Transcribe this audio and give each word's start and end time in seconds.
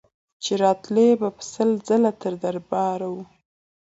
چي 0.43 0.53
راغلې 0.63 1.07
به 1.19 1.27
سل 1.53 1.69
ځله 1.87 2.11
تر 2.21 2.33
دربار 2.43 2.99
وه 3.13 3.25